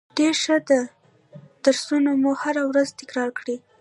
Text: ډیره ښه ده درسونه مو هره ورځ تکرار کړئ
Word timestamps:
ډیره 0.17 0.37
ښه 0.43 0.55
ده 0.69 0.79
درسونه 1.63 2.09
مو 2.21 2.31
هره 2.41 2.63
ورځ 2.69 2.87
تکرار 3.01 3.29
کړئ 3.39 3.57